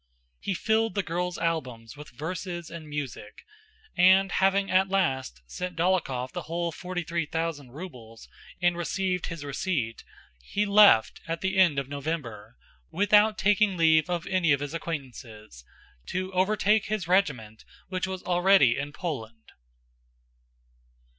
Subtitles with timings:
[0.39, 3.45] He filled the girls' albums with verses and music,
[3.95, 8.27] and having at last sent Dólokhov the whole forty three thousand rubles
[8.59, 10.03] and received his receipt,
[10.41, 12.57] he left at the end of November,
[12.89, 15.63] without taking leave of any of his acquaintances,
[16.07, 19.51] to overtake his regiment which was already in Poland.